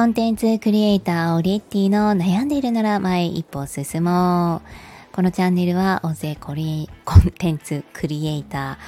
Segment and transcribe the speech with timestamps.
[0.00, 5.14] コンテンツクリエイターオリエッティの悩んでいるなら前一歩進もう。
[5.14, 8.78] このチャンネルは音声コリコンテンツクリエイタ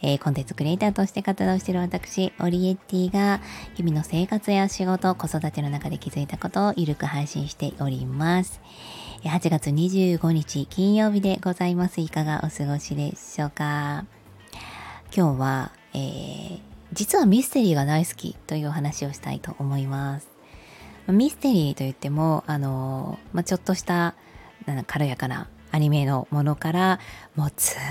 [0.00, 3.42] ー、えー、コンテンツクリエイターとして活動している私、オリエッティが
[3.74, 8.62] 日々の生活や仕事、子育ての中で気づいたことをゆるく配信しております。
[9.24, 12.00] 8月25日金曜日でございます。
[12.00, 14.06] いかがお過ごしでしょうか？
[15.14, 16.60] 今日は、えー
[16.94, 20.31] 実はミステリーが大好きというお話をしたいと思います。
[21.08, 24.14] ミステリーといっても、あの、まあ、ちょっとした
[24.86, 27.00] 軽やかなアニメのものから、
[27.34, 27.82] もうツーン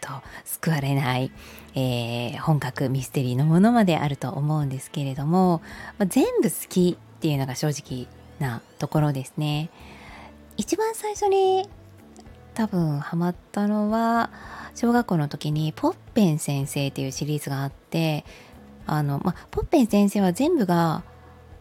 [0.00, 0.08] と
[0.44, 1.30] 救われない、
[1.74, 5.60] えー、本格ミステリーのものまであると思うんですけれども、
[5.98, 8.06] まあ、全部好きっていうのが正直
[8.38, 9.70] なところですね。
[10.56, 11.68] 一番最初に
[12.54, 14.30] 多分ハマったのは、
[14.74, 18.24] 小学校の時にポッペン先生っていうシリーズがあって
[18.86, 21.02] あの、まポッペン先生は全部が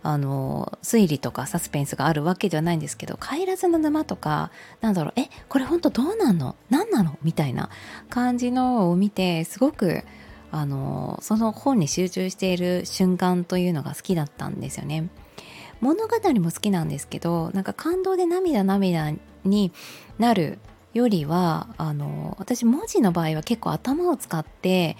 [0.07, 6.55] あの推理とかサスペンスがあるわけではないんですけど「帰らずの沼」とかなんだろうえこれほんとどうなんの？
[6.69, 7.17] 何なの？
[7.23, 7.69] みたいな
[8.09, 10.03] 感じのを見てすごく
[10.51, 15.09] あのその本に集中している瞬間というのが好きだったんですよね。
[15.81, 19.11] 物語も好きなんですけどなんか感動で涙涙
[19.43, 19.73] に
[20.17, 20.59] なる
[20.93, 24.95] よりはあの私文字の場合は結構頭を使って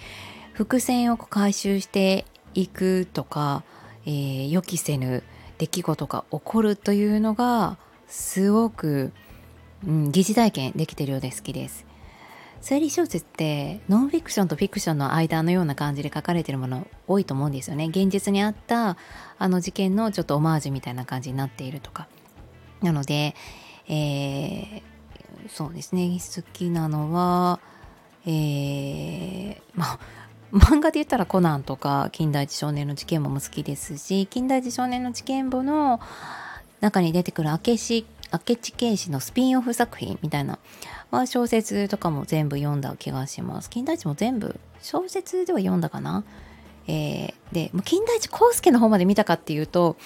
[0.52, 3.62] 伏線を回収していくとか、
[4.06, 5.22] えー、予期せぬ
[5.58, 7.76] 出来事が起こるというのが
[8.06, 9.12] すごく、
[9.86, 11.84] うん、疑似体験できてるようで好きです。
[12.62, 17.86] 推理小説ってノンフィクションとフィクションの間のような感じで書かれてるもの多いと思うんですよね。
[17.86, 18.96] 現実にあった
[19.38, 22.08] あの事件のちょっとオマージュみたいな感じになっているとか。
[22.82, 23.34] なので、
[23.88, 24.82] えー、
[25.48, 27.60] そうですね好きなのは
[28.26, 29.98] えー、まあ
[30.52, 36.00] 漫画で言ったらコナンとか金田一少年の事件簿も好きですし金田一少年の事件簿の
[36.80, 40.58] 中に出てくる明智明智警視のスピンオフ作品みたいな
[41.10, 43.70] は小説とかも全部読んだ気がします。
[43.70, 46.24] 金田一も全部小説では読んだかな？
[46.88, 49.96] えー、で金田一耕助の方まで見たかっていうと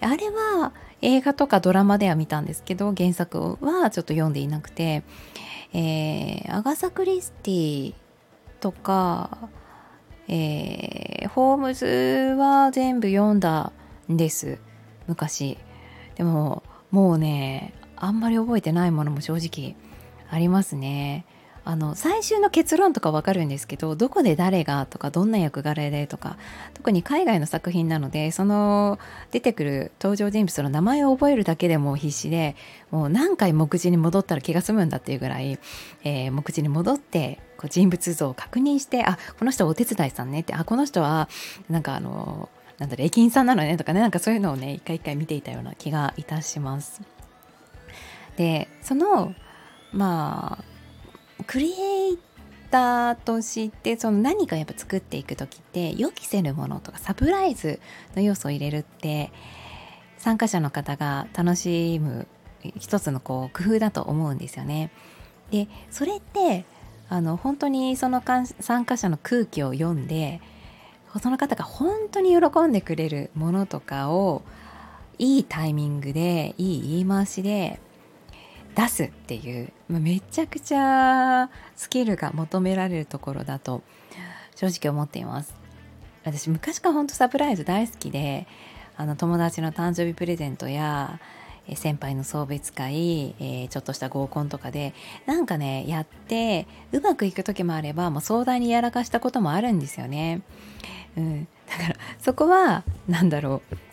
[0.00, 0.72] あれは
[1.02, 5.02] 映画とかドラマでは見たんですけど原作はちょっと読んでいなくて、
[5.72, 7.94] えー、アガサ・クリスティ
[8.60, 9.48] とか、
[10.32, 13.72] えー、ホームズは全部読んだ
[14.08, 14.58] んです。
[15.08, 15.58] 昔。
[16.14, 19.74] でももうねあんまり覚えてないものも正直
[20.30, 21.26] ありますね。
[21.64, 26.36] あの最終の結論とかわかるんですけどどこで誰がとかどんな役柄でとか
[26.74, 28.98] 特に海外の作品なのでその
[29.30, 32.56] 出てくる登場人物の名前を覚えるだけでも必死で
[32.90, 35.58] もう何回目次に戻ったら気が済むんだっていうぐらい、
[36.04, 41.28] えー、目次に戻ってこう人物像を確認してあこの人はお手伝いさんねってあこの人は
[41.68, 42.48] なんかあの
[42.78, 47.02] なんだろ駅員さんなのねとかねなんかそういうのをね一回一回見ていたような気がいたします。
[48.36, 49.34] でその
[49.92, 50.69] まあ
[51.50, 52.18] クリエイ
[52.70, 57.80] ターとしてその何かやっぱ作っていく時って予期せぬものとかサプライズ
[58.14, 59.32] の要素を入れるって
[60.16, 62.28] 参加者の方が楽しむ
[62.78, 64.92] 一つのこう工夫だと思うんですよね。
[65.50, 66.66] でそれって
[67.08, 68.22] あの本当にその
[68.60, 70.40] 参加者の空気を読んで
[71.20, 74.42] その方が本当に喜んでくれるものとかを
[75.18, 77.80] いいタイミングでいい言い回しで
[78.74, 83.82] 出すっていうめちゃくちゃスキルが求められるところだと
[84.54, 85.54] 正直思っています。
[86.24, 88.46] 私昔から本当サプライズ大好きで
[88.96, 91.18] あの友達の誕生日プレゼントや
[91.74, 94.92] 先輩の送別会、えー、ちょっとした合コンとかで
[95.26, 100.42] なんかねやってうまくいく時もあればもう壮大にやらかしたこともあるんですよね、
[101.16, 103.89] うん、だからそこは何だろう。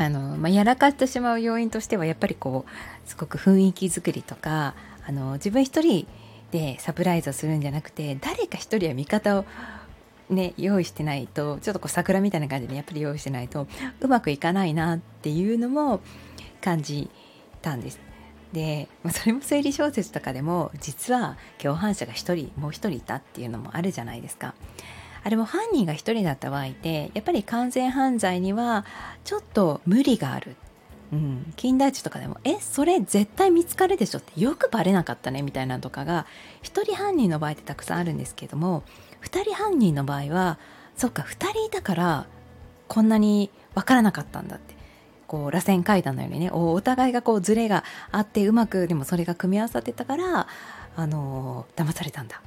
[0.00, 4.74] あの、まあ、やらかしてしまう要因としてはやっぱりこうすごく雰囲気作りとか
[5.06, 6.06] あの自分一人
[6.52, 9.44] でサプライズをするんじゃなくて誰か一人は味方を
[10.30, 13.66] ね、用意してないとちょっとこう桜みたいな感じでやっぱり用意してないと
[14.00, 16.00] うまくいかないなっていうのも
[16.60, 17.10] 感じ
[17.60, 18.00] たんです。
[18.52, 24.54] でそれも推理小説とかでも実は共犯者が1人もう1人いたっていうのもあるじゃないですか。
[25.22, 28.84] あれも犯人が1人だった場合ってやっぱり完全犯罪には
[29.24, 30.56] ちょっと無理がある。
[31.12, 36.24] うん、金田一とかでも「えそれ絶対見つかるでしょ」ってよくバレなかったねみたいなのとかが
[36.62, 38.84] 1人犯人の場合ってたくさんあるんですけども
[39.22, 40.58] 2人犯人の場合は
[40.96, 42.26] そっか2人いたから
[42.86, 44.78] こんなに分からなかったんだって。
[45.26, 50.48] こう螺旋階段のようにねお互いがこうズレがあってうまくでもそれが組み合わさってたから
[50.96, 52.42] あの、騙されたんだ、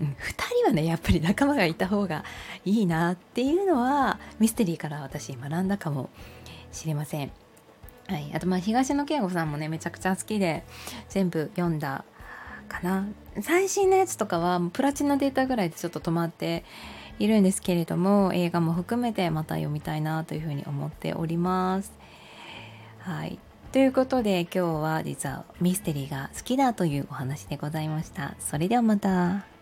[0.00, 0.12] うん、2
[0.60, 2.24] 人はねやっぱり仲間がいた方が
[2.64, 6.10] いいなっていうのはミステリーから私学んだかも
[6.72, 7.32] しれません。
[8.08, 10.64] はい、あとまあ東野圭吾さんもねめちゃくちゃ好きで
[11.08, 12.04] 全部読んだ
[12.68, 13.06] かな
[13.40, 16.64] 最新のやつとかはプラチナデータぐらいでちょっと止まって
[17.18, 21.92] いるんですけれども映画も含めてまた読みたいなというふうに思っております。
[23.00, 23.38] はい
[23.72, 28.34] ということで今日は実はミステリーが好きだというお話でございました。
[28.38, 29.55] それではまた。